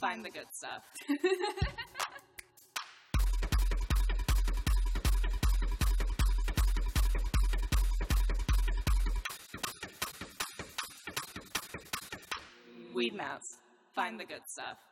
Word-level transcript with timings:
find 0.00 0.24
the 0.24 0.30
good 0.30 0.46
stuff. 0.52 0.82
Weed 12.94 13.14
Maps. 13.14 13.58
Find 13.94 14.18
the 14.18 14.24
good 14.24 14.42
stuff. 14.46 14.87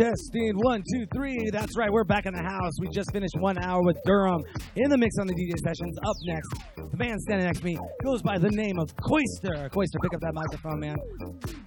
Testing 0.00 0.56
one, 0.56 0.82
two, 0.94 1.04
three. 1.14 1.50
That's 1.52 1.76
right. 1.76 1.92
We're 1.92 2.04
back 2.04 2.24
in 2.24 2.32
the 2.32 2.42
house. 2.42 2.72
We 2.80 2.88
just 2.88 3.12
finished 3.12 3.34
one 3.38 3.62
hour 3.62 3.82
with 3.82 3.98
Durham 4.06 4.40
in 4.76 4.88
the 4.88 4.96
mix 4.96 5.14
on 5.20 5.26
the 5.26 5.34
DJ 5.34 5.52
sessions. 5.58 5.98
Up 6.06 6.16
next, 6.24 6.90
the 6.90 6.96
man 6.96 7.18
standing 7.18 7.44
next 7.44 7.58
to 7.58 7.64
me 7.66 7.78
goes 8.02 8.22
by 8.22 8.38
the 8.38 8.48
name 8.48 8.78
of 8.78 8.88
Koister. 8.96 9.68
Koister, 9.68 10.00
pick 10.00 10.14
up 10.14 10.20
that 10.22 10.32
microphone, 10.32 10.80
man. 10.80 10.96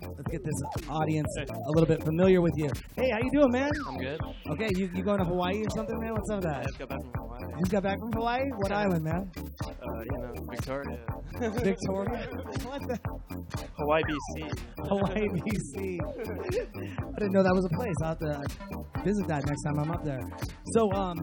Let's 0.01 0.31
get 0.31 0.43
this 0.43 0.89
audience 0.89 1.27
a 1.37 1.71
little 1.75 1.85
bit 1.85 2.03
familiar 2.03 2.41
with 2.41 2.53
you. 2.57 2.71
Hey, 2.95 3.11
how 3.11 3.19
you 3.19 3.29
doing, 3.33 3.51
man? 3.51 3.69
I'm 3.87 3.97
good. 3.99 4.19
Okay, 4.49 4.69
you, 4.77 4.89
you 4.95 5.03
going 5.03 5.19
to 5.19 5.25
Hawaii 5.25 5.61
or 5.61 5.69
something, 5.69 5.99
man? 5.99 6.13
What's 6.13 6.31
up 6.31 6.37
with 6.37 6.47
I 6.47 6.53
that? 6.53 6.65
just 6.65 6.79
got 6.79 6.89
back 6.89 6.99
from 7.01 7.11
Hawaii. 7.13 7.41
You 7.53 7.59
just 7.59 7.71
got 7.71 7.83
back 7.83 7.99
from 7.99 8.11
Hawaii? 8.13 8.49
What 8.57 8.71
island, 8.71 9.03
man? 9.03 9.31
Uh, 9.37 9.99
you 10.09 10.17
know, 10.17 10.33
Victoria. 10.49 10.97
Victoria? 11.61 12.27
what 12.65 12.81
the? 12.81 12.99
Hawaii, 13.83 14.01
BC. 14.03 14.87
Hawaii, 14.87 15.27
BC. 15.27 15.99
I 15.99 17.19
didn't 17.19 17.33
know 17.33 17.43
that 17.43 17.53
was 17.53 17.65
a 17.65 17.75
place. 17.75 17.95
I'll 18.01 18.09
have 18.09 18.19
to 18.19 19.03
visit 19.03 19.27
that 19.27 19.45
next 19.45 19.63
time 19.63 19.77
I'm 19.77 19.91
up 19.91 20.05
there. 20.05 20.21
So, 20.71 20.89
um, 20.93 21.17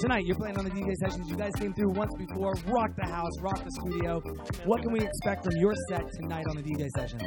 tonight 0.00 0.24
you're 0.26 0.36
playing 0.36 0.56
on 0.58 0.64
the 0.64 0.70
DJ 0.70 0.94
sessions. 0.96 1.28
You 1.28 1.36
guys 1.36 1.52
came 1.58 1.72
through 1.74 1.90
once 1.90 2.12
before, 2.16 2.54
rocked 2.66 2.96
the 2.96 3.06
house, 3.06 3.32
rocked 3.40 3.64
the 3.64 3.70
studio. 3.82 4.20
What 4.64 4.82
can 4.82 4.92
we 4.92 5.00
expect 5.00 5.44
from 5.44 5.54
your 5.56 5.74
set 5.88 6.02
tonight 6.20 6.44
on 6.48 6.56
the 6.56 6.62
DJ 6.62 6.88
sessions? 6.96 7.22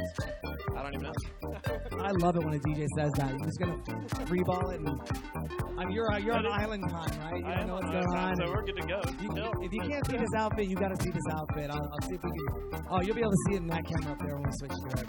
I 0.76 0.82
don't 0.82 0.94
even 0.94 1.02
know. 1.06 2.02
I 2.02 2.10
love 2.20 2.36
it 2.36 2.44
when 2.44 2.54
a 2.54 2.58
DJ 2.58 2.86
says 2.98 3.12
that. 3.16 3.30
You're 3.30 3.46
just 3.46 3.58
gonna 3.58 3.76
freeball 4.26 4.72
it, 4.72 4.80
and 5.78 5.92
you're 5.94 6.10
uh, 6.12 6.18
you're 6.18 6.34
on 6.34 6.46
island 6.46 6.84
time, 6.90 7.20
right? 7.20 7.36
You 7.38 7.42
don't 7.54 7.66
know 7.68 7.74
what's 7.74 7.90
going 7.90 8.06
on. 8.16 8.36
so 8.36 8.46
we're 8.48 8.64
good 8.64 8.76
to 8.76 8.86
go. 8.86 9.00
You- 9.20 9.34
Chill. 9.34 9.52
if 9.62 9.72
you 9.72 9.80
can't 9.80 10.06
see 10.06 10.16
this 10.16 10.34
outfit, 10.36 10.66
you 10.68 10.76
got 10.76 10.88
to 10.96 11.02
see 11.02 11.10
this 11.10 11.22
outfit. 11.32 11.70
I'll, 11.70 11.78
I'll 11.80 12.08
see 12.08 12.14
if 12.14 12.20
we 12.22 12.30
can. 12.30 12.82
Oh, 12.90 13.00
you'll 13.00 13.14
be 13.14 13.20
able 13.22 13.30
to 13.32 13.36
see 13.48 13.54
it 13.54 13.62
in 13.62 13.66
that 13.68 13.84
camera 13.86 14.12
up 14.12 14.18
there 14.20 14.34
when 14.36 14.42
we 14.44 14.50
switch 14.58 14.70
to 14.70 15.00
it. 15.00 15.08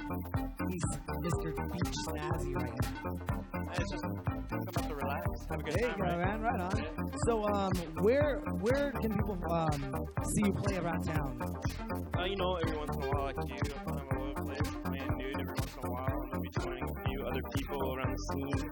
He's 0.69 0.83
Mr. 1.21 1.53
Beach 1.71 1.93
Snazzy 2.07 2.55
right 2.55 2.73
now. 2.81 3.71
It's 3.77 3.91
just 3.91 4.03
come 4.03 4.59
up 4.77 4.87
to 4.87 4.95
relax, 4.95 5.27
have 5.51 5.59
a 5.59 5.63
good 5.63 5.73
There 5.73 5.81
you 5.83 5.89
time. 5.89 5.99
go, 5.99 6.05
right? 6.05 6.17
man. 6.17 6.41
Right 6.41 6.59
on. 6.61 6.85
So, 7.27 7.43
um, 7.55 7.71
where 8.01 8.41
where 8.59 8.91
can 9.01 9.11
people 9.15 9.37
um, 9.49 10.05
see 10.33 10.43
you 10.45 10.53
play 10.53 10.77
around 10.77 11.03
town? 11.03 11.39
Uh, 12.17 12.25
you 12.25 12.35
know, 12.35 12.55
every 12.55 12.77
once 12.77 12.95
in 12.95 13.03
a 13.03 13.07
while, 13.07 13.25
like 13.25 13.35
you, 13.47 13.55
I'm 13.87 13.93
all 13.93 14.23
over 14.23 14.43
place, 14.43 14.71
playing 14.83 15.17
nude 15.17 15.39
every 15.39 15.53
once 15.53 15.75
in 15.81 15.87
a 15.87 15.91
while, 15.91 16.21
and 16.21 16.31
maybe 16.33 16.49
joining 16.61 16.83
a 16.83 17.07
few 17.07 17.25
other 17.25 17.41
people 17.55 17.95
around 17.95 18.11
the 18.11 18.21
scene. 18.29 18.69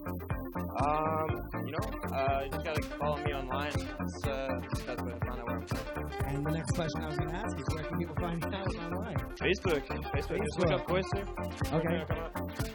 Um, 0.84 1.30
you 1.66 1.72
know, 1.72 2.16
uh, 2.16 2.42
you 2.44 2.50
just 2.52 2.66
gotta 2.66 2.82
follow 3.00 3.18
me 3.24 3.34
online. 3.34 3.72
That's, 3.72 4.26
uh, 4.26 4.60
that's 4.86 5.02
way 5.02 5.14
to 5.14 5.26
find 5.28 5.40
out 5.40 5.48
where 5.48 5.58
I'm 5.58 5.66
playing. 5.66 6.03
And 6.34 6.44
the 6.44 6.52
next 6.52 6.72
question 6.72 7.04
I 7.04 7.08
was 7.08 7.18
going 7.18 7.30
to 7.30 7.36
ask 7.36 7.56
is, 7.60 7.64
where 7.76 7.84
can 7.84 7.98
people 8.00 8.16
find 8.16 8.44
you 8.44 8.58
out 8.58 8.76
online? 8.76 9.18
Facebook. 9.38 9.86
Facebook. 9.86 10.44
Just 10.44 10.60
look 10.60 10.72
up 10.72 10.88
Koister. 10.88 11.24
Okay, 11.72 12.04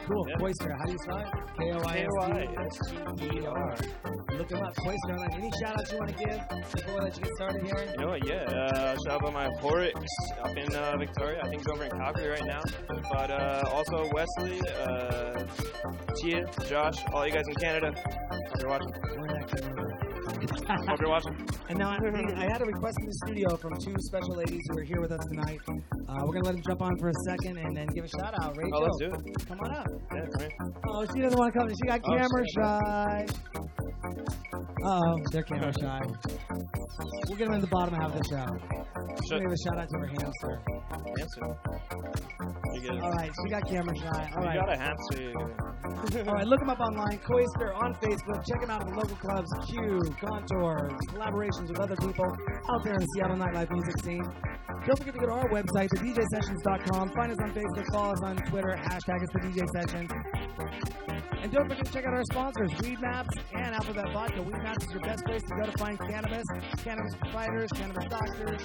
cool. 0.07 0.25
Yeah. 0.29 0.35
Koister, 0.37 0.71
how 0.79 0.85
do 0.85 0.91
you 0.93 0.97
spell 0.99 1.17
it? 1.17 1.27
K 1.59 1.71
O 1.73 1.79
I 1.81 1.97
S 1.99 2.79
T. 2.87 2.95
K-O-I-S-T-E-R. 3.17 3.75
Look 4.37 4.49
him 4.49 4.63
up. 4.63 4.73
Online. 4.79 5.33
Any 5.33 5.51
shout 5.59 5.77
outs 5.77 5.91
you 5.91 5.97
want 5.97 6.17
to 6.17 6.23
give 6.23 6.39
before 6.71 6.93
we 6.95 7.01
let 7.01 7.17
you 7.17 7.23
get 7.23 7.33
started 7.35 7.63
here? 7.63 7.85
You 7.91 7.97
know 7.97 8.07
what? 8.07 8.25
Yeah. 8.25 8.43
Uh, 8.43 8.95
shout 9.05 9.21
out 9.21 9.25
to 9.25 9.31
my 9.31 9.49
Horrocks 9.59 10.15
up 10.41 10.55
in 10.55 10.73
uh, 10.73 10.95
Victoria. 10.97 11.41
I 11.43 11.49
think 11.49 11.61
he's 11.61 11.67
over 11.67 11.83
in 11.83 11.91
Calgary 11.91 12.29
right 12.29 12.45
now. 12.45 12.61
But 13.11 13.29
uh, 13.29 13.63
also 13.73 14.09
Wesley, 14.13 14.61
Tia, 16.15 16.45
Josh, 16.65 17.03
all 17.13 17.27
you 17.27 17.33
guys 17.33 17.47
in 17.47 17.55
Canada. 17.55 17.93
Hope 18.31 18.61
you're 18.61 18.69
watching. 18.69 20.08
Where 20.29 20.47
that 20.47 20.65
came 20.65 20.77
over. 20.77 20.89
Hope 20.89 20.99
you're 21.01 21.09
watching. 21.09 21.35
And 21.69 21.77
now 21.79 21.89
I, 21.89 21.97
I 21.97 22.45
had 22.51 22.61
a 22.61 22.65
request 22.65 22.97
in 23.01 23.05
the 23.07 23.13
studio 23.25 23.57
from 23.57 23.73
two 23.79 23.95
special 23.99 24.35
ladies 24.35 24.61
who 24.69 24.77
are 24.79 24.83
here 24.83 25.01
with 25.01 25.11
us 25.11 25.23
tonight. 25.31 25.59
Uh, 25.69 26.23
we're 26.25 26.33
gonna 26.33 26.45
let 26.45 26.53
them 26.55 26.63
jump 26.65 26.81
on 26.81 26.97
for 26.99 27.09
a 27.09 27.13
second 27.25 27.57
and 27.57 27.75
then 27.75 27.87
give 27.93 28.05
a 28.05 28.07
shout 28.07 28.33
out. 28.41 28.55
Rachel, 28.57 28.71
Oh, 28.75 28.81
let's 28.81 28.97
do 28.99 29.05
it. 29.31 29.47
come 29.47 29.59
on 29.59 29.71
up. 29.75 29.87
Yeah, 30.13 30.21
come 30.21 30.41
here. 30.41 30.49
Oh, 30.89 31.05
she 31.13 31.21
doesn't 31.21 31.37
want 31.39 31.53
to 31.53 31.59
come. 31.59 31.69
She 31.69 31.87
got 31.87 32.01
Oh, 32.03 32.09
camera 32.09 32.43
shit. 32.45 32.55
shy. 32.55 33.25
Oh, 34.85 35.15
they're 35.31 35.43
camera 35.43 35.73
shy. 35.79 35.99
We'll 37.27 37.37
get 37.37 37.45
them 37.45 37.53
in 37.55 37.61
the 37.61 37.67
bottom 37.67 37.93
half 37.95 38.13
of 38.15 38.19
the 38.21 38.25
show. 38.29 38.47
Shut. 39.29 39.41
give 39.41 39.51
a 39.51 39.57
shout 39.65 39.77
out 39.77 39.87
to 39.89 39.97
her 39.99 40.07
hamster. 40.07 40.61
Answer. 41.19 41.45
You 42.73 42.81
get 42.81 42.95
it. 42.95 43.01
All 43.03 43.11
right, 43.11 43.31
she 43.43 43.49
got 43.51 43.67
camera 43.67 43.95
shy. 43.97 44.31
All 44.35 44.41
You 44.43 44.47
right. 44.47 44.59
got 44.59 44.73
a 44.73 44.77
hamster. 44.77 45.33
All 46.27 46.33
right, 46.33 46.47
look 46.47 46.61
him 46.61 46.69
up 46.69 46.79
online, 46.79 47.19
Koister 47.19 47.75
on 47.75 47.93
Facebook. 47.95 48.45
Check 48.47 48.63
him 48.63 48.69
out 48.69 48.81
at 48.81 48.87
the 48.87 48.95
local 48.95 49.15
clubs, 49.17 49.49
Q, 49.67 49.99
Contour, 50.19 50.89
collaborations 51.09 51.69
with 51.69 51.79
other 51.79 51.95
people 51.95 52.25
out 52.69 52.83
there 52.83 52.93
in 52.93 52.99
the 52.99 53.07
Seattle 53.15 53.37
nightlife 53.37 53.71
music 53.71 54.03
scene. 54.03 54.23
Don't 54.85 54.97
forget 54.97 55.13
to 55.13 55.19
go 55.19 55.25
to 55.27 55.33
our 55.33 55.49
website, 55.49 55.89
thedjsessions.com. 55.89 57.11
Find 57.15 57.31
us 57.31 57.37
on 57.41 57.51
Facebook, 57.51 57.85
follow 57.91 58.13
us 58.13 58.23
on 58.23 58.35
Twitter, 58.49 58.75
hashtag 58.77 59.23
us 59.23 59.29
the 59.33 59.39
DJ 59.39 59.67
Sessions. 59.75 60.09
And 61.41 61.51
don't 61.53 61.69
forget 61.69 61.85
to 61.85 61.91
check 61.93 62.05
out 62.05 62.13
our 62.13 62.23
sponsors, 62.31 62.69
Weed 62.81 62.99
Maps 62.99 63.29
and 63.55 63.73
Alphabet 63.73 64.11
Vodka. 64.11 64.41
Weed 64.41 64.61
Maps 64.61 64.85
is 64.85 64.91
your 64.91 65.01
best 65.01 65.23
place 65.25 65.41
to 65.41 65.55
go 65.55 65.71
to 65.71 65.77
find 65.77 65.97
cannabis, 65.99 66.43
cannabis 66.83 67.15
providers, 67.21 67.69
cannabis 67.75 68.05
doctors, 68.09 68.61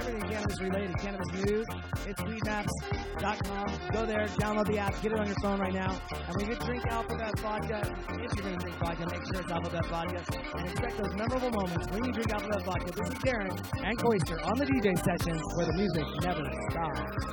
everything 0.00 0.30
cannabis 0.30 0.60
related, 0.60 0.96
cannabis 0.98 1.28
news. 1.44 1.66
It's 2.06 2.22
weedmaps.com. 2.22 3.66
Go 3.92 4.06
there, 4.06 4.26
download 4.40 4.66
the 4.66 4.78
app, 4.78 5.00
get 5.02 5.12
it 5.12 5.18
on 5.18 5.26
your 5.26 5.36
phone 5.42 5.60
right 5.60 5.74
now. 5.74 6.00
And 6.10 6.36
when 6.36 6.50
you 6.50 6.56
drink 6.56 6.84
Alphabet 6.88 7.38
Vodka, 7.38 7.82
if 8.08 8.34
you're 8.34 8.46
going 8.46 8.58
to 8.58 8.64
drink 8.64 8.78
vodka, 8.78 9.06
make 9.10 9.22
sure 9.32 9.42
it's 9.42 9.52
Alphabet 9.52 9.86
Vodka. 9.86 10.24
And 10.54 10.68
Check 10.86 10.98
those 10.98 11.14
memorable 11.16 11.50
moments 11.50 11.88
when 11.90 12.04
you 12.04 12.12
drink 12.12 12.32
out 12.32 12.42
of 12.42 12.48
Male 12.48 12.60
Vodka. 12.60 12.92
This 12.92 13.08
is 13.08 13.14
Darren 13.18 13.50
and 13.82 13.98
Koister 13.98 14.38
on 14.46 14.56
the 14.56 14.66
DJ 14.66 14.96
session 14.96 15.36
where 15.56 15.66
the 15.66 15.72
music 15.72 16.04
never 16.22 16.44
stops. 16.70 17.26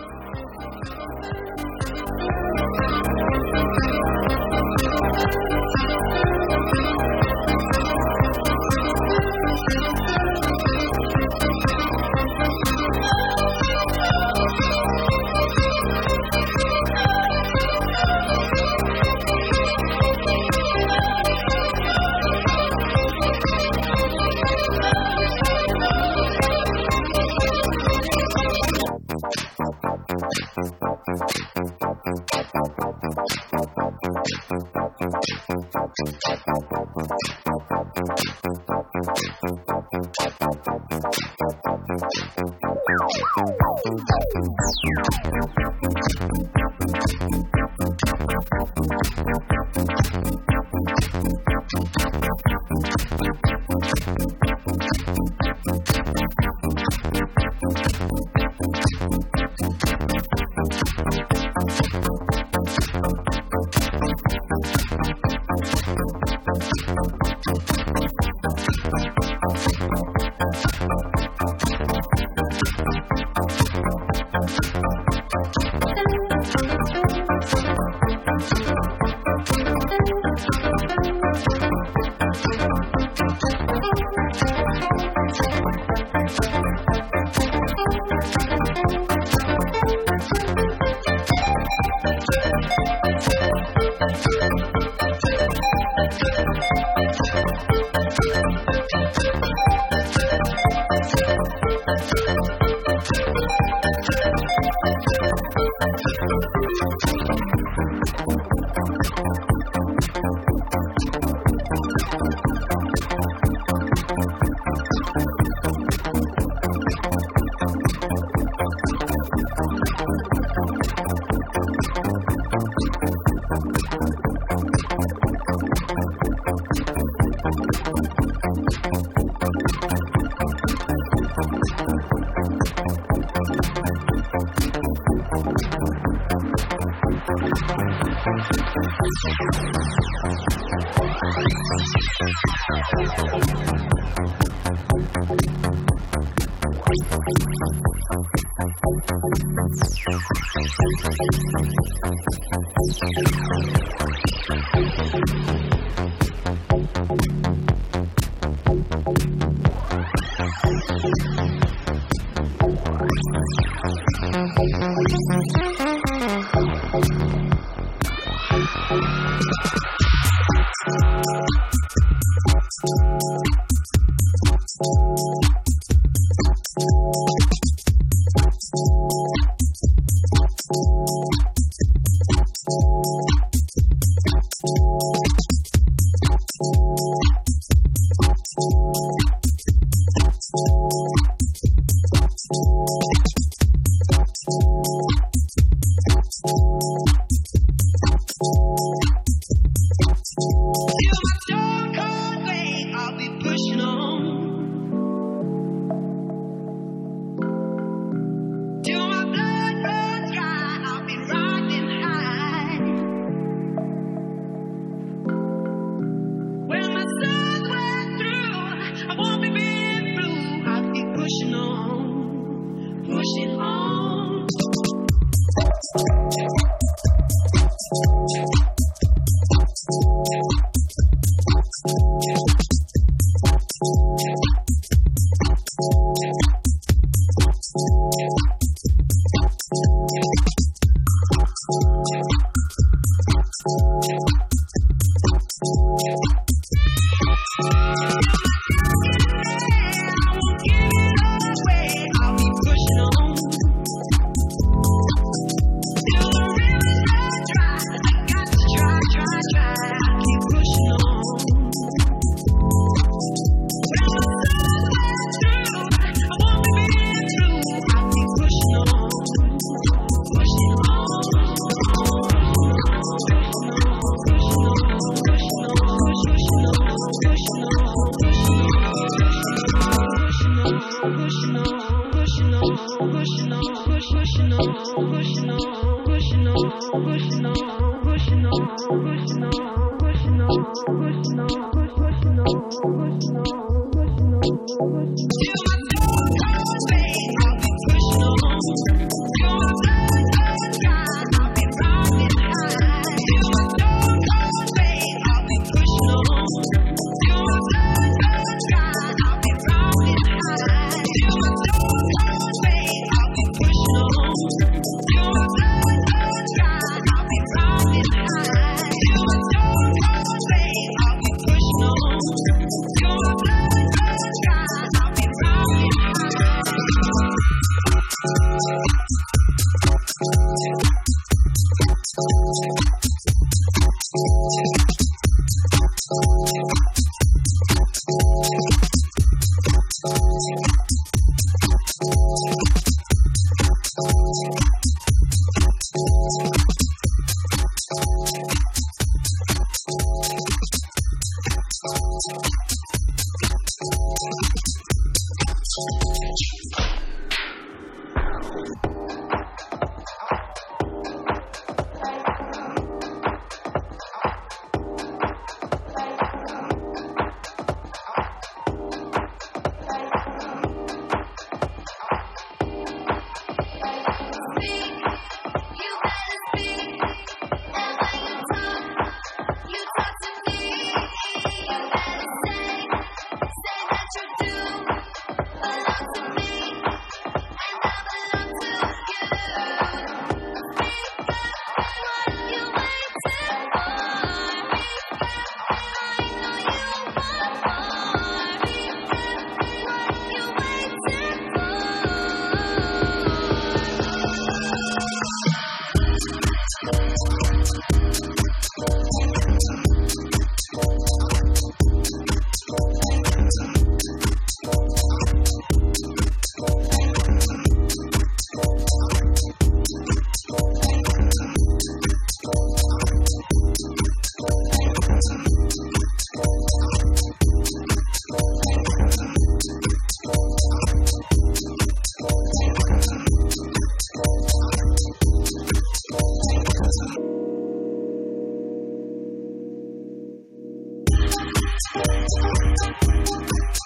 Thank 441.91 442.27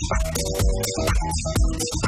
Thank 0.00 0.36
you. 2.02 2.07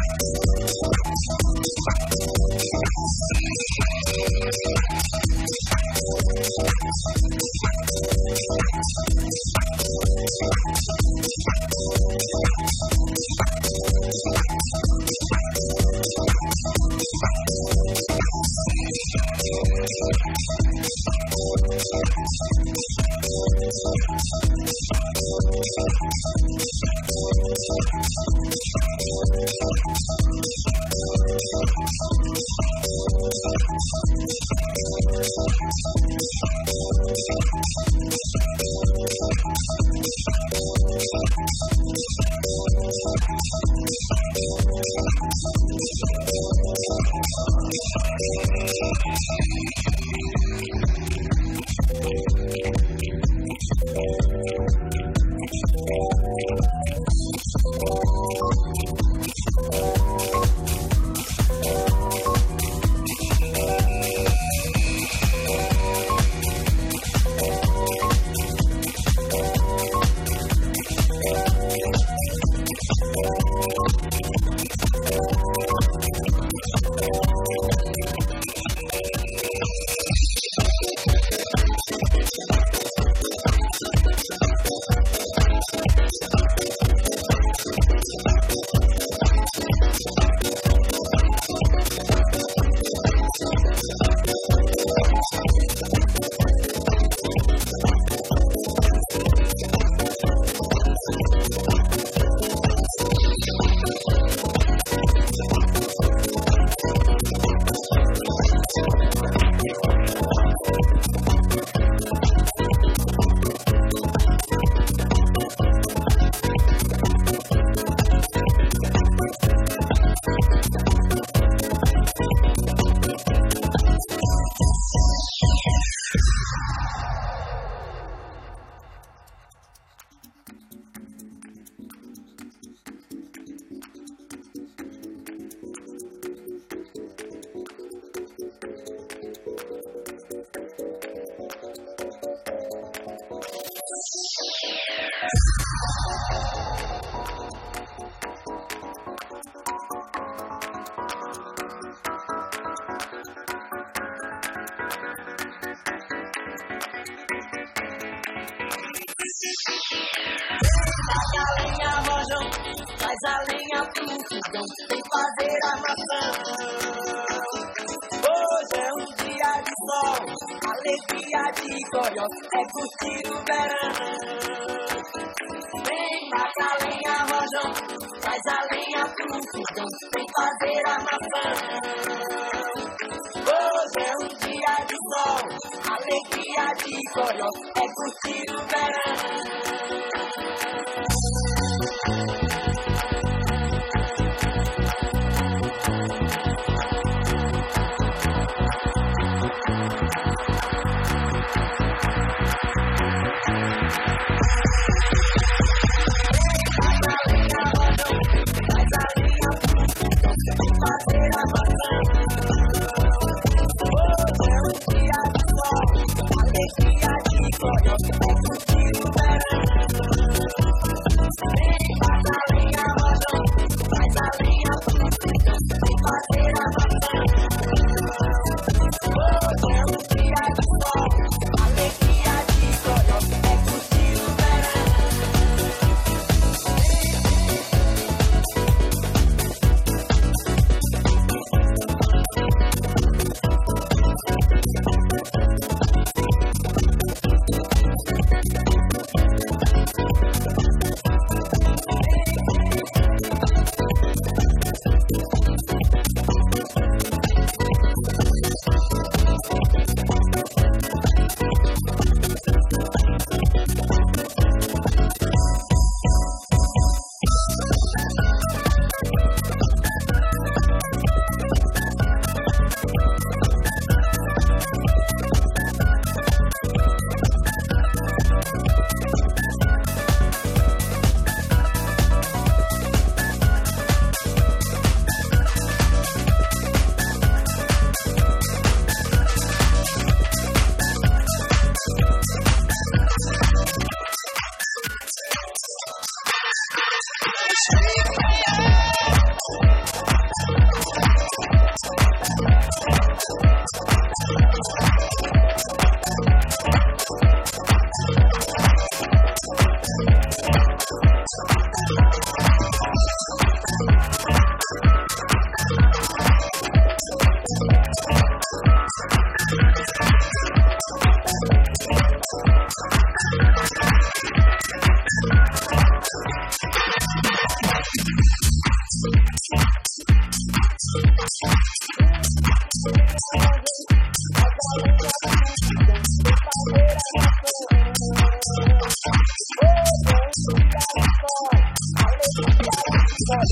Thank 343.29 343.45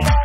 you. 0.00 0.21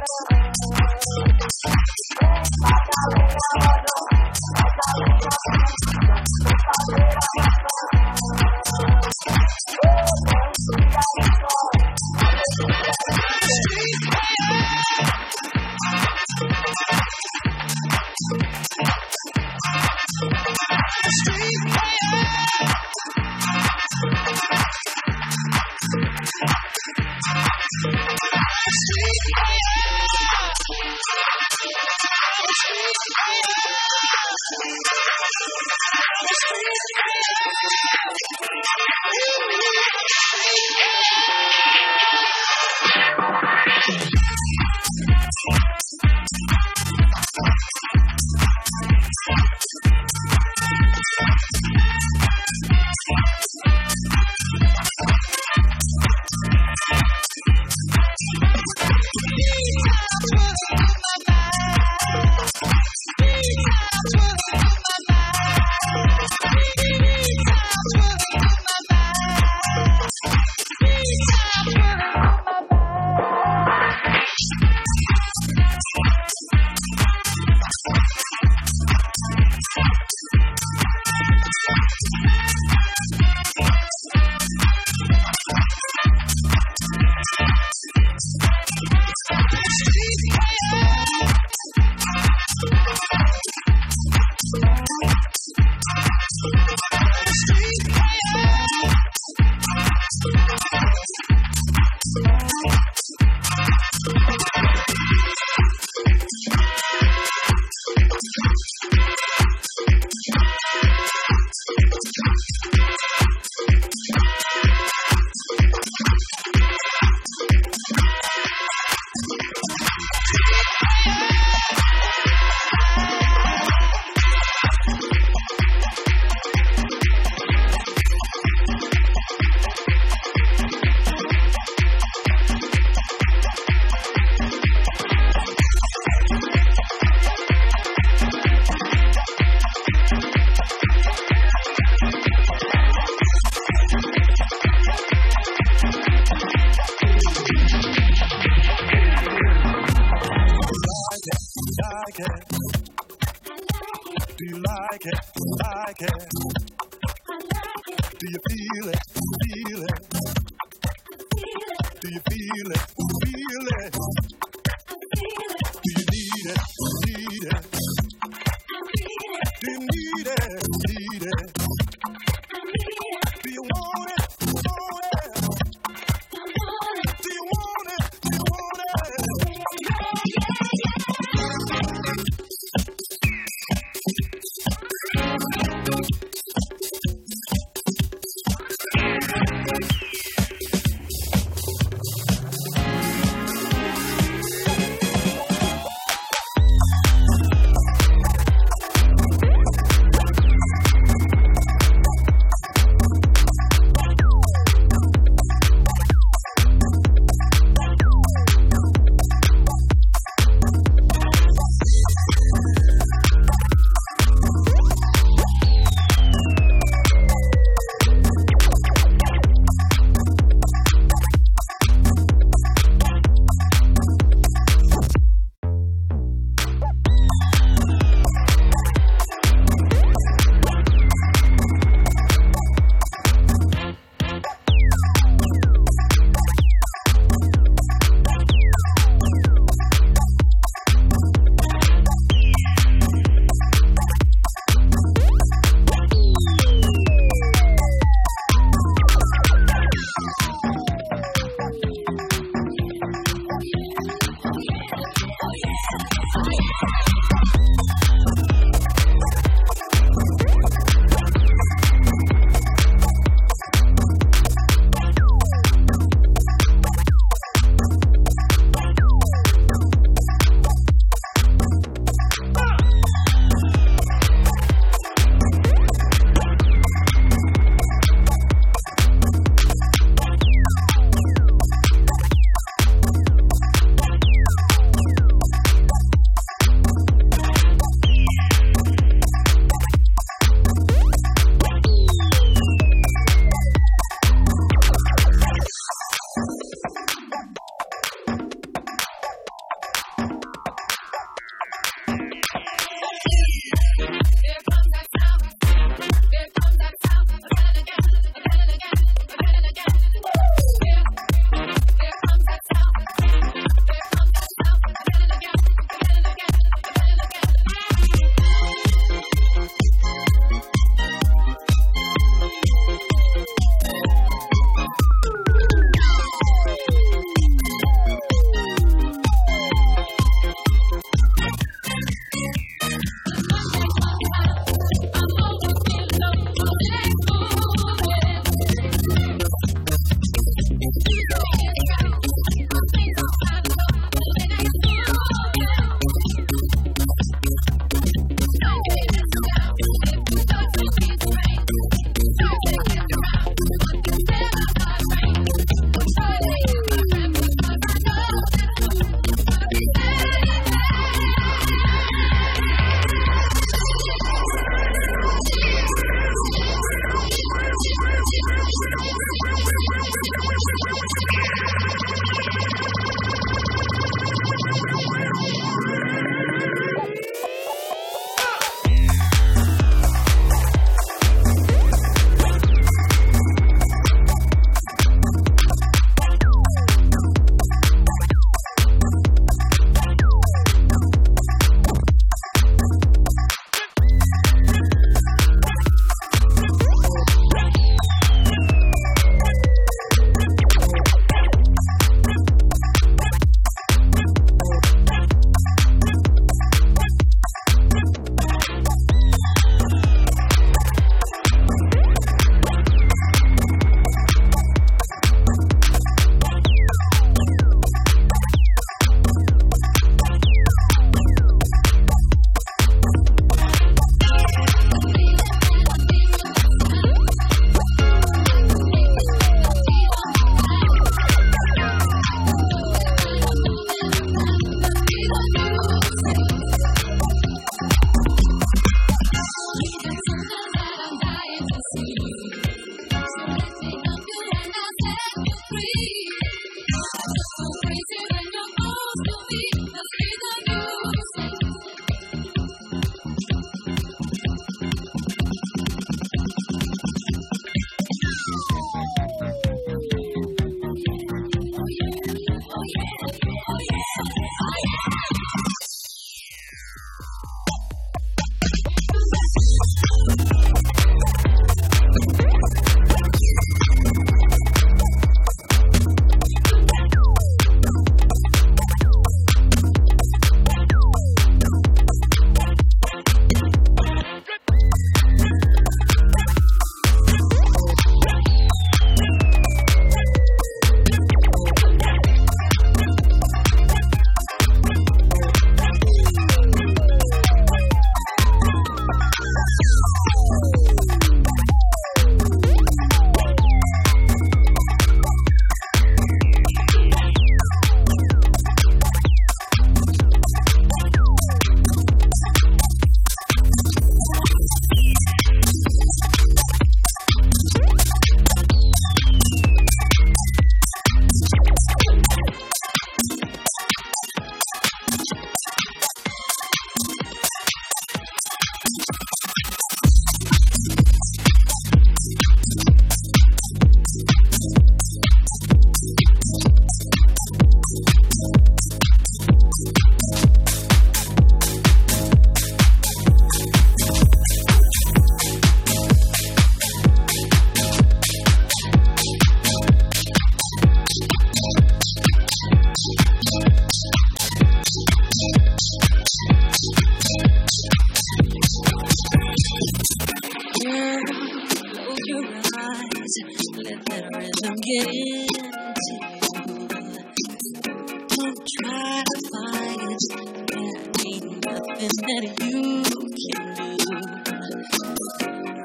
Nothing 571.98 572.18
that 572.22 572.44
you 572.62 573.02
can 573.02 573.66
do. 573.76 573.90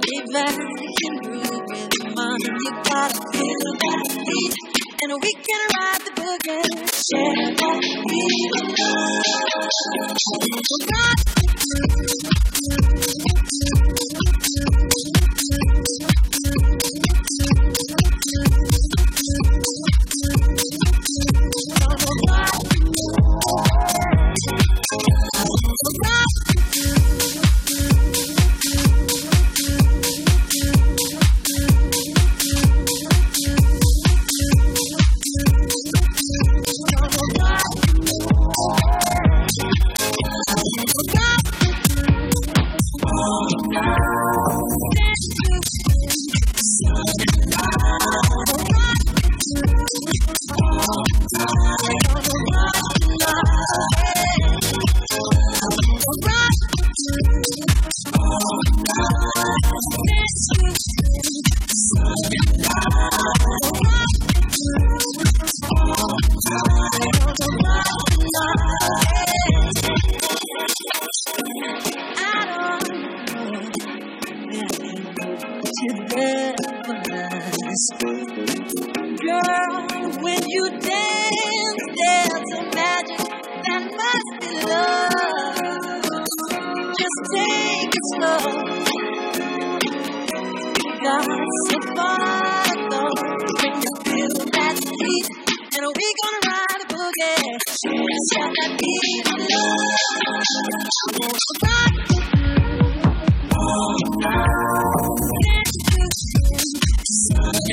Lay 0.03 0.21
back 0.33 0.57
and 0.59 1.17
groove 1.23 1.63
with 1.71 2.15
mind. 2.15 2.43
You 2.43 2.71
gotta 2.85 3.21
feel 3.33 3.63
that 3.83 4.03
beat. 4.27 4.55
And 5.03 5.13
we 5.23 5.31
can 5.47 5.63
ride 5.79 6.03
the 6.05 6.13
boogie. 6.19 6.67
Share 7.07 7.39
that 7.55 7.81
beat. 8.09 8.53
Rock. 10.91 11.19
Girl, 11.65 12.54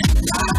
Música 0.07 0.50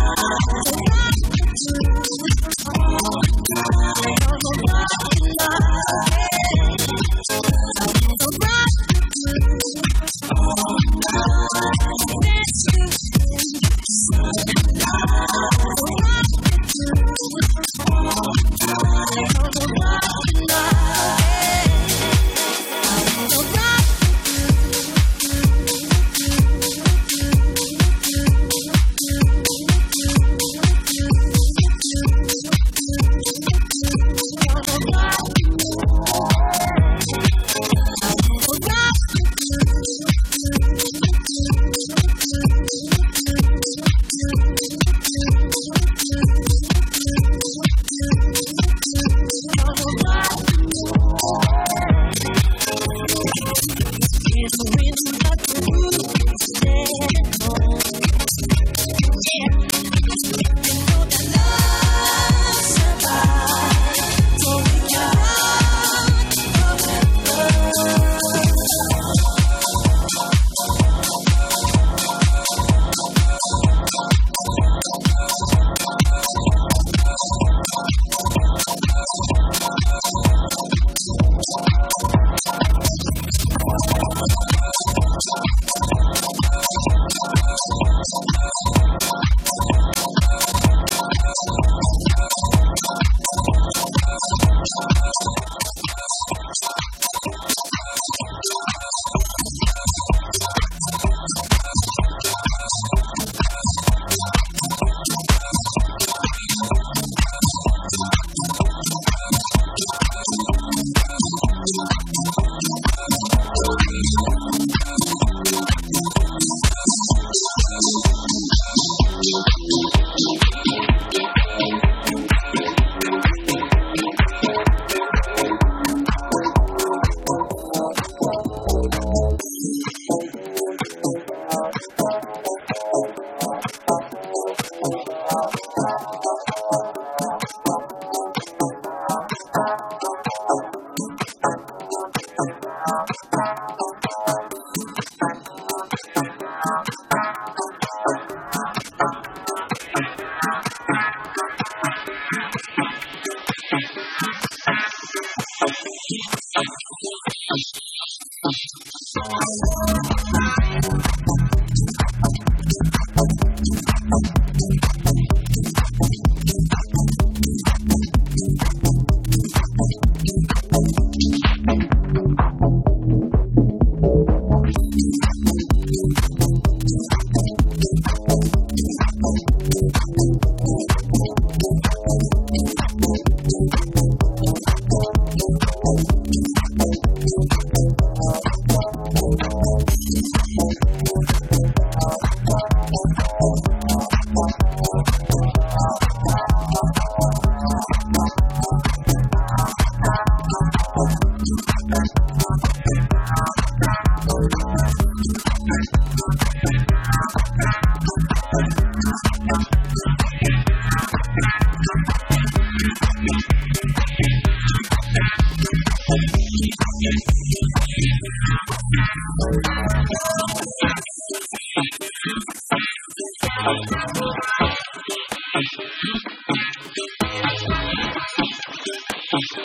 Once 229.33 229.63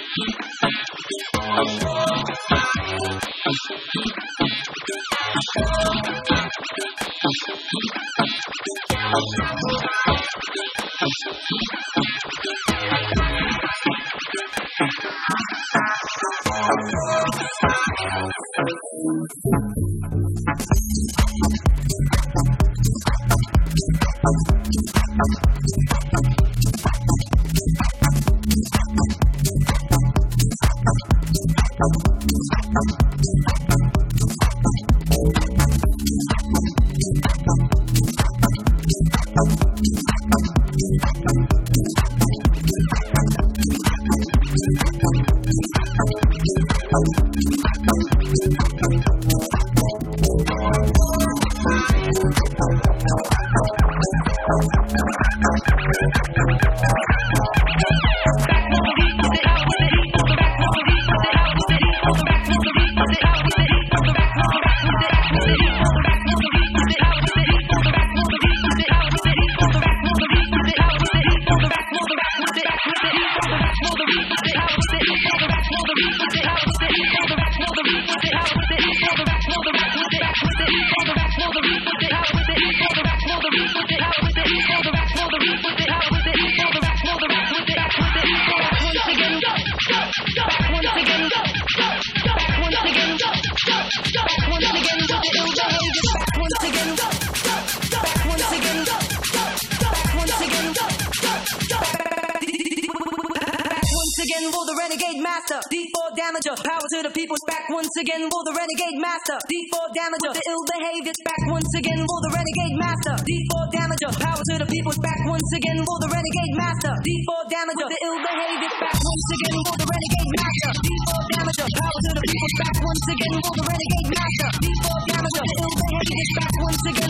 again 107.97 108.29
for 108.29 108.41
the 108.45 108.53
renegade 108.53 108.97
master. 109.01 109.37
D4 109.49 109.89
damager. 109.97 110.31
The 110.33 110.43
ill 110.53 110.63
behavior's 110.69 111.21
back 111.25 111.41
once 111.49 111.71
again 111.73 112.01
for 112.05 112.19
the 112.25 112.31
renegade 112.33 112.77
master. 112.77 113.15
D4 113.25 113.65
damager. 113.73 114.11
Power 114.21 114.41
to 114.41 114.53
the 114.61 114.67
people's 114.69 115.01
back 115.01 115.19
once 115.25 115.51
again 115.57 115.79
for 115.81 115.97
the 116.05 116.09
renegade 116.13 116.53
master. 116.53 116.93
D4 116.93 117.41
damager. 117.49 117.87
The 117.89 117.99
ill 118.05 118.19
behavior's 118.21 118.77
back 118.77 118.97
once 119.01 119.27
again 119.33 119.57
for 119.65 119.75
the 119.81 119.87
renegade 119.89 120.31
master. 120.37 120.71
D4 120.77 121.21
damager. 121.33 121.65
Power 121.65 121.99
to 122.05 122.11
the 122.13 122.23
people's 122.27 122.55
back 122.61 122.75
once 122.77 123.05
again 123.17 123.33
for 123.41 123.53
the 123.57 123.63
renegade 123.65 124.09
master. 124.13 124.49
D4 124.61 124.97
damager. 125.09 125.43
The 125.47 125.55
ill 125.57 125.75
behavior's 125.81 126.31
back 126.37 126.53
once 126.61 126.83
again 126.91 127.06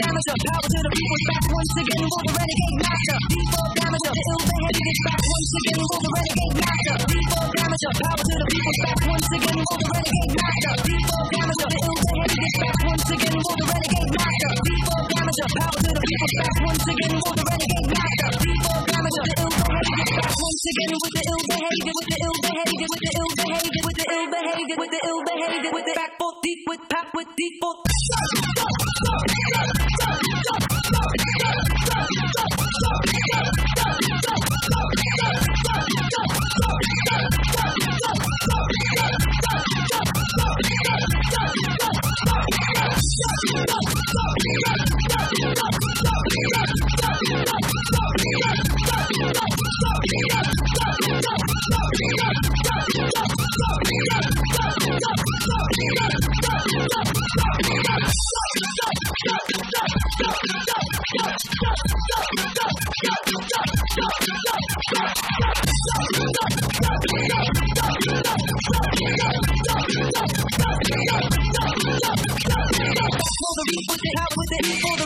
damager. 0.00 0.36
Power 0.40 0.66
to 0.70 0.78
the 0.80 0.90
people's 0.96 1.24
back 1.28 1.44
once 1.50 1.74
again 1.80 2.04
for 2.10 2.20
the 2.24 2.32
renegade 2.40 2.78
master. 2.80 3.18
D4 3.30 3.68
damager. 3.76 4.12
The 4.16 4.24
ill 4.30 4.42
behavior's 4.48 5.00
back 5.04 5.20
once 5.20 5.52
again 5.60 5.80
for 5.80 5.98
the 6.00 6.10
renegade 6.16 6.56
master. 6.60 6.96
D4 7.10 7.46
damager. 7.60 7.92
Power 8.00 8.22
to 8.24 8.34
the 8.40 8.46
people's 8.50 8.80
back 8.80 8.98
once 9.10 9.28
again 9.30 9.58
for 9.60 9.76
the 9.80 9.86
renegade 9.90 10.32
master. 10.40 10.74
D4 10.80 11.24
damager. 11.30 11.68
The 11.70 11.80
ill 11.80 11.98
behavior's 12.00 12.56
back 12.60 12.76
once 12.80 13.10
again 13.10 13.36
for 13.40 13.54
the 13.60 13.66
renegade 13.70 14.10
master. 14.16 14.52
D4 14.60 15.00
damager. 15.10 15.48
Power 15.60 15.76
to 15.80 15.90
the 15.90 16.00
people's 16.00 16.34
back 16.40 16.56
once 16.64 16.86
again 16.90 17.14
for 17.20 17.34
the 17.36 17.44
renegade 17.50 17.88
master. 17.90 18.28
D4 18.40 18.78
damager. 18.90 19.24
Ill 19.40 19.52
behavior's 19.60 20.12
back 20.16 20.32
once 20.40 20.64
again 20.70 20.90
with 21.00 21.14
the 21.14 21.22
ill 21.30 21.42
behavior, 21.50 21.94
with 22.00 22.08
the 22.10 22.18
ill 22.20 22.38
behavior, 22.40 22.88
with 22.90 23.02
the 23.04 23.12
ill 23.20 23.32
behavior, 23.36 23.82
with 23.84 23.98
the 24.00 24.06
ill 24.10 24.26
behavior, 24.30 24.76
with 24.80 24.90
the 24.90 25.00
ill 25.10 25.20
behavior, 25.28 25.70
with 25.76 25.86
the 25.88 25.94
back 25.94 26.12
foot 26.16 26.36
deep 26.40 26.60
with 26.68 26.82
pap 26.88 27.06
with 27.12 27.28
deep. 27.36 27.60
With 73.76 74.02
it, 74.02 74.16
power 74.16 74.36
with 74.36 74.52
it, 74.52 74.99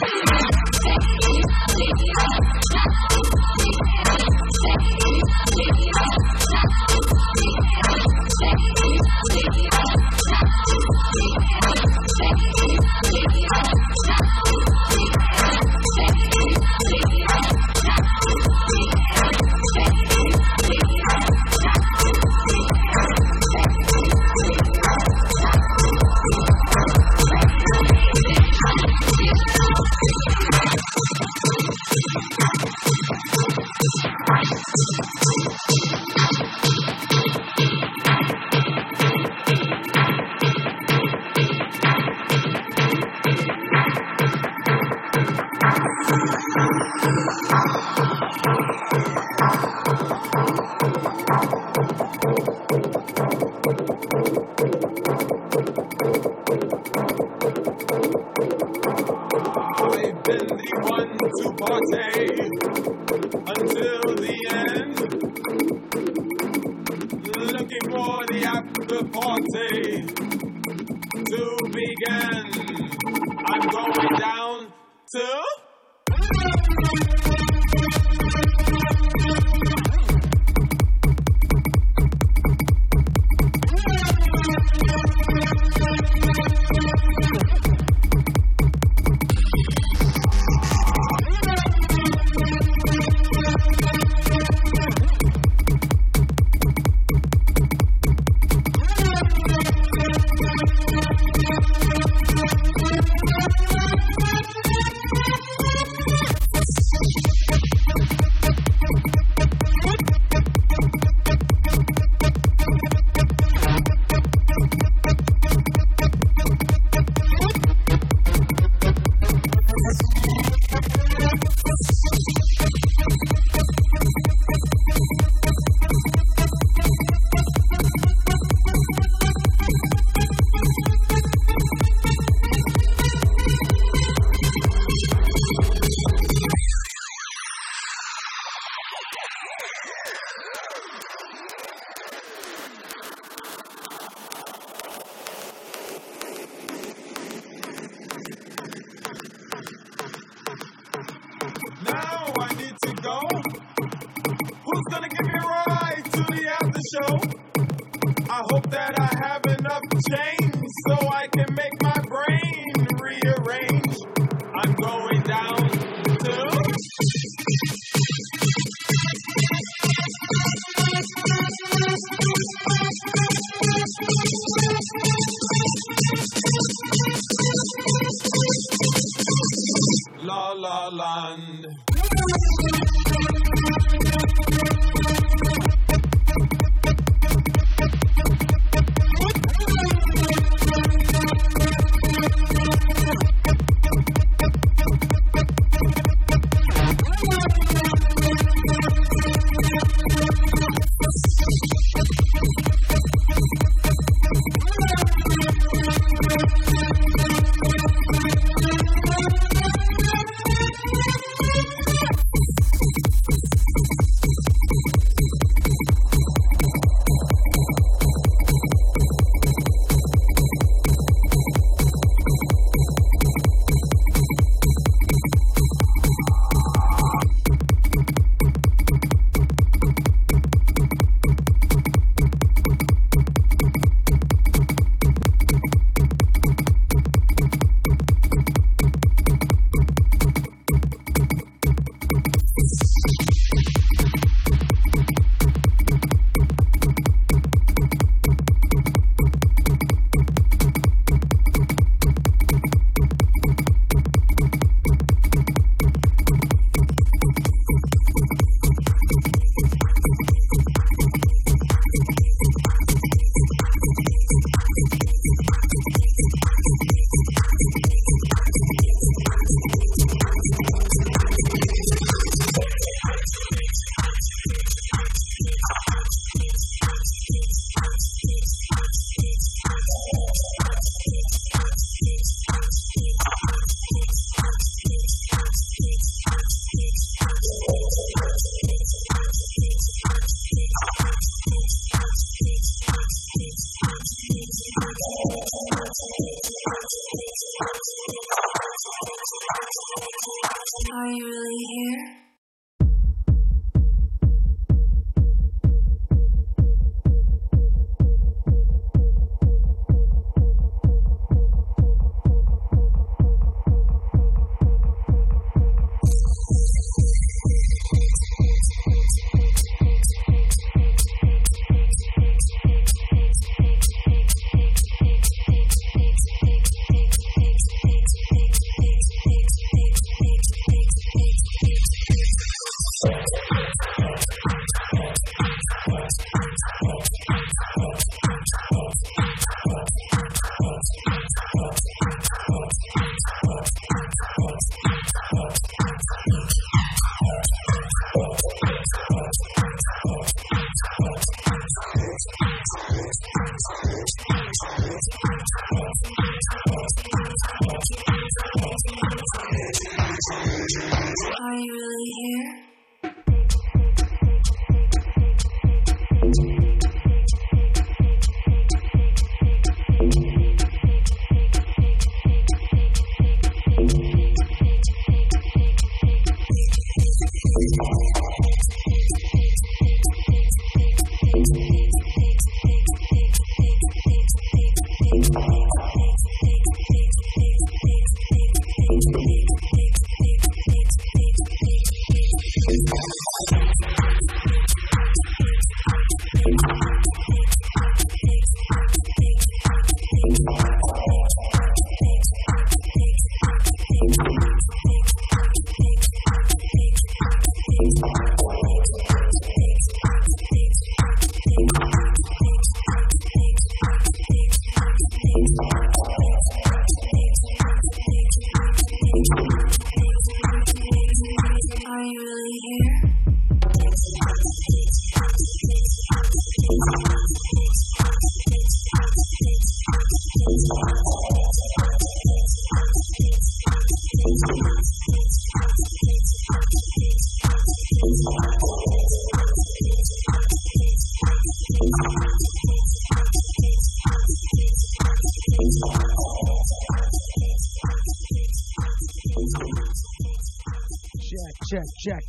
to. 1.68 2.31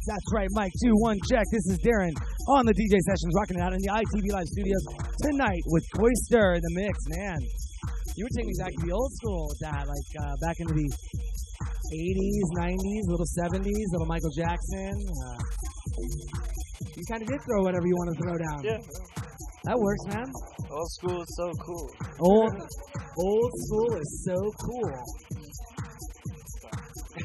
That's 0.05 0.33
right, 0.33 0.49
Mike. 0.51 0.71
Two, 0.83 0.91
one, 0.99 1.17
check. 1.31 1.45
This 1.51 1.65
is 1.67 1.79
Darren 1.79 2.11
on 2.49 2.65
the 2.65 2.73
DJ 2.75 2.99
sessions, 3.07 3.31
rocking 3.39 3.55
it 3.57 3.63
out 3.63 3.71
in 3.71 3.79
the 3.79 3.87
ITV 3.87 4.35
Live 4.35 4.47
studios 4.51 4.83
tonight 5.23 5.63
with 5.67 5.87
Koister 5.95 6.55
in 6.55 6.61
the 6.61 6.73
mix. 6.75 6.99
Man, 7.07 7.39
you 8.15 8.25
were 8.25 8.33
taking 8.35 8.51
me 8.51 8.57
back 8.59 8.75
to 8.75 8.83
the 8.83 8.91
old 8.91 9.11
school 9.15 9.47
with 9.47 9.59
that, 9.63 9.87
like 9.87 10.09
uh, 10.19 10.35
back 10.43 10.59
into 10.59 10.73
the 10.75 10.89
80s, 11.95 12.47
90s, 12.59 13.07
little 13.07 13.29
70s, 13.31 13.87
little 13.95 14.07
Michael 14.07 14.33
Jackson. 14.35 14.91
Uh, 15.07 15.39
you 16.99 17.03
kind 17.07 17.23
of 17.23 17.27
did 17.27 17.39
throw 17.47 17.63
whatever 17.63 17.87
you 17.87 17.95
want 17.95 18.11
to 18.11 18.17
throw 18.19 18.35
down. 18.35 18.59
Yeah. 18.59 18.83
That 19.63 19.79
works, 19.79 20.03
man. 20.11 20.27
Old 20.69 20.91
school 20.99 21.21
is 21.21 21.31
so 21.39 21.47
cool. 21.63 21.87
Old, 22.19 22.51
old 23.23 23.51
school 23.55 23.95
is 23.95 24.11
so 24.27 24.35
cool. 24.67 24.91
Where, 27.13 27.21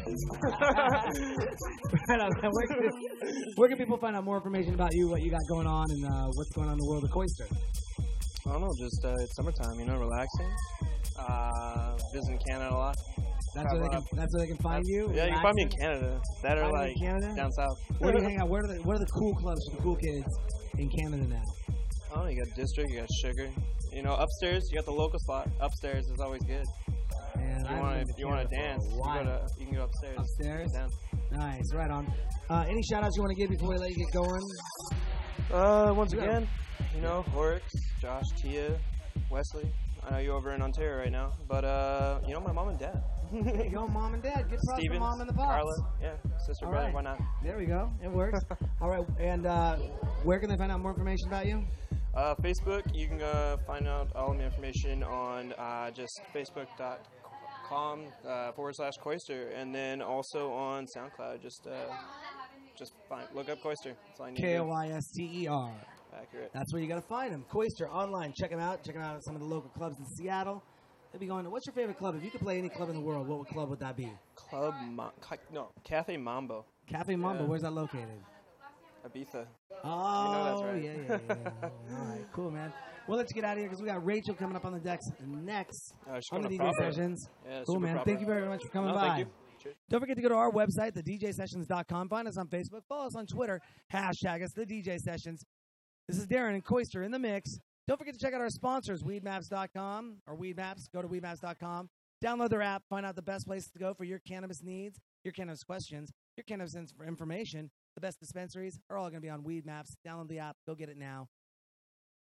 can, 2.66 2.90
where 3.56 3.68
can 3.68 3.78
people 3.78 3.96
find 3.98 4.16
out 4.16 4.24
more 4.24 4.36
information 4.36 4.74
about 4.74 4.94
you, 4.94 5.08
what 5.08 5.22
you 5.22 5.30
got 5.30 5.40
going 5.48 5.66
on, 5.66 5.86
and 5.90 6.04
uh, 6.04 6.26
what's 6.34 6.50
going 6.50 6.68
on 6.68 6.74
in 6.74 6.78
the 6.78 6.86
world 6.86 7.04
of 7.04 7.10
Koister? 7.10 7.46
I 8.46 8.52
don't 8.52 8.60
know, 8.60 8.70
just 8.78 9.02
uh, 9.04 9.14
it's 9.20 9.34
summertime, 9.36 9.78
you 9.78 9.86
know, 9.86 9.98
relaxing. 9.98 10.50
Uh, 11.18 11.96
visiting 12.12 12.38
Canada 12.48 12.74
a 12.74 12.76
lot. 12.76 12.96
That's 13.54 13.72
where 13.72 13.82
they 13.82 13.88
can. 13.88 14.02
That's 14.12 14.34
where 14.34 14.44
they 14.44 14.46
can 14.46 14.58
find 14.58 14.84
you. 14.86 15.10
Yeah, 15.12 15.26
you 15.26 15.32
can 15.32 15.42
find 15.42 15.54
me 15.54 15.62
in? 15.62 15.70
Canada. 15.70 16.20
That 16.42 16.58
or 16.58 16.66
you 16.66 16.72
like 16.72 16.94
Canada? 16.96 17.34
down 17.34 17.50
south. 17.52 17.80
Where 17.98 18.12
do 18.12 18.18
you 18.18 18.24
hang 18.28 18.38
out? 18.38 18.48
Where 18.48 18.62
are 18.62 18.68
the 18.68 18.80
Where 18.82 18.96
are 18.96 19.00
the 19.00 19.06
cool 19.06 19.34
clubs 19.34 19.66
for 19.68 19.76
the 19.76 19.82
cool 19.82 19.96
kids 19.96 20.38
in 20.78 20.90
Canada 20.90 21.26
now? 21.26 21.42
I 22.10 22.14
don't 22.14 22.24
know, 22.24 22.30
you 22.30 22.44
got 22.44 22.54
district, 22.56 22.90
you 22.90 23.00
got 23.00 23.08
sugar. 23.22 23.50
You 23.92 24.02
know, 24.02 24.14
upstairs 24.14 24.68
you 24.70 24.78
got 24.78 24.84
the 24.84 24.92
local 24.92 25.18
spot. 25.18 25.48
Upstairs 25.60 26.06
is 26.06 26.20
always 26.20 26.42
good. 26.42 26.66
Man, 27.36 27.64
If 27.64 27.70
you 27.70 27.76
want 27.78 27.98
to, 27.98 28.04
to 28.04 28.10
if 28.10 28.18
you 28.18 28.26
want 28.28 28.48
to 28.50 28.56
dance, 28.56 28.84
you, 28.84 28.90
go 28.92 28.96
while. 28.98 29.24
to, 29.24 29.46
you 29.58 29.66
can 29.66 29.74
go 29.76 29.84
upstairs. 29.84 30.18
Upstairs? 30.18 30.72
Nice, 31.32 31.74
right 31.74 31.90
on. 31.90 32.12
Uh, 32.50 32.64
any 32.68 32.82
shout 32.82 33.04
outs 33.04 33.16
you 33.16 33.22
want 33.22 33.36
to 33.36 33.40
give 33.40 33.50
before 33.50 33.70
we 33.70 33.78
let 33.78 33.90
you 33.90 33.96
get 33.96 34.12
going? 34.12 34.40
Uh, 35.52 35.92
once 35.94 36.12
Yeah. 36.14 36.22
again, 36.22 36.48
you 36.94 37.00
know, 37.02 37.22
Horrocks, 37.32 37.72
Josh, 38.00 38.24
Tia, 38.40 38.78
Wesley. 39.30 39.70
I 40.06 40.10
know 40.12 40.18
you're 40.18 40.34
over 40.36 40.52
in 40.54 40.62
Ontario 40.62 40.96
right 40.98 41.12
now, 41.12 41.32
but 41.48 41.64
uh, 41.64 42.20
you 42.26 42.32
know, 42.34 42.40
my 42.40 42.52
mom 42.52 42.68
and 42.68 42.78
dad. 42.78 43.02
Yo, 43.70 43.86
mom 43.88 44.14
and 44.14 44.22
dad, 44.22 44.48
get 44.48 44.58
props 44.58 44.62
for 44.70 44.76
Steven, 44.80 45.00
mom 45.00 45.20
and 45.20 45.28
the 45.28 45.34
pops. 45.34 45.50
Carla, 45.50 45.74
yeah, 46.00 46.12
sister, 46.46 46.64
All 46.64 46.70
brother, 46.72 46.86
right. 46.86 46.94
why 46.94 47.02
not? 47.02 47.20
There 47.42 47.58
we 47.58 47.66
go. 47.66 47.90
It 48.02 48.10
works. 48.10 48.38
All 48.80 48.88
right, 48.88 49.04
and 49.20 49.44
uh, 49.44 49.76
where 50.24 50.38
can 50.38 50.48
they 50.48 50.56
find 50.56 50.72
out 50.72 50.80
more 50.80 50.92
information 50.92 51.28
about 51.28 51.44
you? 51.46 51.62
Uh, 52.14 52.34
Facebook, 52.36 52.82
you 52.94 53.06
can 53.06 53.20
uh, 53.20 53.58
find 53.66 53.86
out 53.86 54.08
all 54.16 54.30
of 54.32 54.38
my 54.38 54.44
information 54.44 55.02
on 55.04 55.52
uh, 55.52 55.90
just 55.90 56.20
facebook.com 56.34 56.96
uh, 57.72 58.52
forward 58.52 58.74
slash 58.74 58.94
Koister, 59.02 59.50
and 59.54 59.74
then 59.74 60.02
also 60.02 60.50
on 60.52 60.86
SoundCloud. 60.96 61.42
Just 61.42 61.66
uh, 61.66 61.72
just 62.76 62.92
find, 63.08 63.26
look 63.34 63.48
up 63.48 63.58
Koister. 63.62 63.94
That's 64.06 64.20
all 64.20 64.26
I 64.26 64.30
need. 64.30 64.40
K. 64.40 64.58
O 64.58 64.70
I 64.70 64.88
S 64.88 65.10
T 65.12 65.42
E 65.42 65.46
R. 65.48 65.72
Accurate. 66.16 66.50
That's 66.54 66.72
where 66.72 66.82
you 66.82 66.88
got 66.88 66.96
to 66.96 67.08
find 67.08 67.32
him. 67.32 67.44
Koister 67.52 67.88
online. 67.90 68.32
Check 68.36 68.50
him 68.50 68.60
out. 68.60 68.82
Check 68.84 68.94
him 68.94 69.02
out 69.02 69.16
at 69.16 69.24
some 69.24 69.34
of 69.34 69.40
the 69.40 69.46
local 69.46 69.70
clubs 69.70 69.98
in 69.98 70.06
Seattle. 70.16 70.62
They'll 71.12 71.20
be 71.20 71.26
going 71.26 71.44
to. 71.44 71.50
What's 71.50 71.66
your 71.66 71.74
favorite 71.74 71.98
club? 71.98 72.16
If 72.16 72.24
you 72.24 72.30
could 72.30 72.40
play 72.40 72.58
any 72.58 72.68
club 72.68 72.88
in 72.88 72.94
the 72.94 73.00
world, 73.00 73.28
what 73.28 73.46
club 73.48 73.70
would 73.70 73.80
that 73.80 73.96
be? 73.96 74.12
Club, 74.34 74.74
Ma- 74.90 75.10
no, 75.52 75.70
Cafe 75.84 76.16
Mambo, 76.16 76.64
Cafe 76.86 77.16
Mambo. 77.16 77.44
Yeah. 77.44 77.48
Where's 77.48 77.62
that 77.62 77.72
located? 77.72 78.08
Ibiza. 79.06 79.46
Oh, 79.84 80.44
that's 80.44 80.62
right. 80.62 80.82
yeah, 80.82 80.92
yeah, 81.08 81.18
yeah. 81.28 81.68
All 81.96 82.04
right, 82.06 82.24
cool, 82.32 82.50
man. 82.50 82.72
Well, 83.08 83.16
let's 83.16 83.32
get 83.32 83.42
out 83.44 83.52
of 83.52 83.58
here 83.60 83.68
because 83.68 83.80
we 83.80 83.88
got 83.88 84.04
Rachel 84.04 84.34
coming 84.34 84.54
up 84.54 84.64
on 84.66 84.72
the 84.74 84.78
decks 84.80 85.10
next 85.26 85.94
Uh, 86.06 86.20
on 86.30 86.42
the 86.42 86.48
DJ 86.50 86.58
proper. 86.58 86.92
sessions. 86.92 87.28
Yeah, 87.46 87.64
cool, 87.64 87.80
man. 87.80 87.94
proper. 87.94 88.10
Thank 88.10 88.20
you 88.20 88.26
very 88.26 88.46
much 88.46 88.62
for 88.62 88.68
coming 88.68 88.90
No, 88.90 88.94
by. 88.96 89.08
thank 89.08 89.28
you. 89.64 89.72
Don't 89.88 90.00
forget 90.00 90.16
to 90.16 90.22
go 90.22 90.28
to 90.28 90.34
our 90.34 90.50
website, 90.52 90.92
thedjsessions.com. 90.92 92.08
Find 92.08 92.28
us 92.28 92.36
on 92.36 92.48
Facebook. 92.48 92.82
Follow 92.88 93.06
us 93.06 93.16
on 93.16 93.26
Twitter. 93.26 93.60
Hashtag 93.92 94.42
us, 94.44 94.52
the 94.52 94.64
DJ 94.66 94.98
Sessions. 94.98 95.44
This 96.06 96.18
is 96.18 96.26
Darren 96.26 96.54
and 96.54 96.64
Koister 96.64 97.04
in 97.04 97.10
the 97.10 97.18
mix. 97.18 97.58
Don't 97.86 97.96
forget 97.98 98.14
to 98.14 98.20
check 98.20 98.34
out 98.34 98.40
our 98.40 98.50
sponsors, 98.50 99.02
weedmaps.com 99.02 100.18
or 100.26 100.36
weedmaps. 100.36 100.90
Go 100.92 101.02
to 101.02 101.08
weedmaps.com. 101.08 101.88
Download 102.22 102.50
their 102.50 102.62
app. 102.62 102.82
Find 102.90 103.06
out 103.06 103.16
the 103.16 103.22
best 103.22 103.46
places 103.46 103.70
to 103.70 103.78
go 103.78 103.94
for 103.94 104.04
your 104.04 104.18
cannabis 104.20 104.62
needs, 104.62 105.00
your 105.24 105.32
cannabis 105.32 105.62
questions, 105.64 106.12
your 106.36 106.44
cannabis 106.44 106.74
information. 107.06 107.70
The 107.94 108.00
best 108.00 108.20
dispensaries 108.20 108.78
are 108.90 108.96
all 108.96 109.04
going 109.10 109.14
to 109.20 109.26
be 109.26 109.30
on 109.30 109.42
Weed 109.42 109.64
Maps. 109.66 109.96
Download 110.06 110.28
the 110.28 110.38
app. 110.38 110.56
Go 110.66 110.74
get 110.74 110.88
it 110.88 110.98
now. 110.98 111.28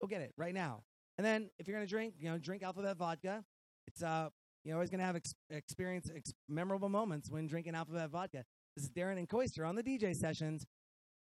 Go 0.01 0.07
get 0.07 0.21
it 0.21 0.33
right 0.37 0.53
now. 0.53 0.83
And 1.17 1.25
then 1.25 1.49
if 1.59 1.67
you're 1.67 1.75
to 1.85 1.89
drink, 1.89 2.13
you 2.17 2.29
know, 2.29 2.37
drink 2.37 2.63
Alphabet 2.63 2.97
vodka. 2.97 3.43
It's 3.87 4.03
uh, 4.03 4.29
you're 4.63 4.75
always 4.75 4.89
to 4.99 5.05
have 5.05 5.15
ex- 5.15 5.35
experience 5.49 6.09
ex- 6.15 6.33
memorable 6.47 6.89
moments 6.89 7.29
when 7.29 7.47
drinking 7.47 7.75
Alphabet 7.75 8.09
vodka. 8.09 8.45
This 8.75 8.85
is 8.85 8.91
Darren 8.91 9.17
and 9.17 9.27
Koister 9.27 9.67
on 9.67 9.75
the 9.75 9.83
DJ 9.83 10.15
sessions, 10.15 10.65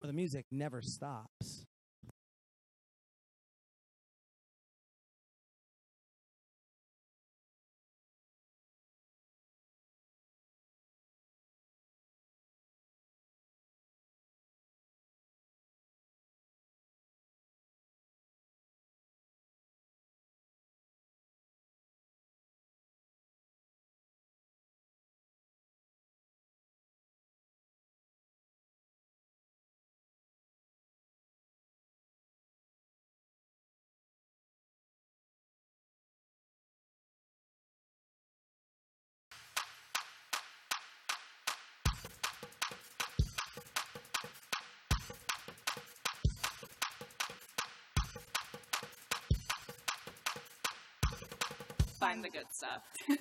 where 0.01 0.07
the 0.09 0.13
music 0.13 0.47
never 0.51 0.83
stops. 0.83 1.67
Find 52.03 52.25
the 52.25 52.31
good 52.31 52.47
stuff. 52.51 52.83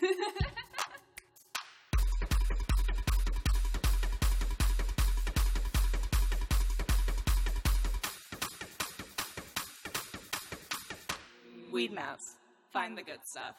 Weedmaps. 11.71 12.38
Find 12.73 12.97
the 12.97 13.03
good 13.03 13.19
stuff. 13.23 13.53